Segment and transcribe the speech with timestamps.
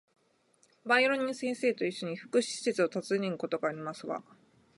[0.83, 4.23] バイオリンの先生と一緒に、福祉施設を訪ねることがありますわ